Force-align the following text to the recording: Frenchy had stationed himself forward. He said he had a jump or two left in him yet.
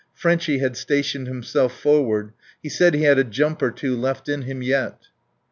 Frenchy 0.15 0.57
had 0.57 0.75
stationed 0.75 1.27
himself 1.27 1.79
forward. 1.79 2.33
He 2.63 2.69
said 2.69 2.95
he 2.95 3.03
had 3.03 3.19
a 3.19 3.23
jump 3.23 3.61
or 3.61 3.69
two 3.69 3.95
left 3.95 4.27
in 4.27 4.41
him 4.41 4.63
yet. 4.63 4.97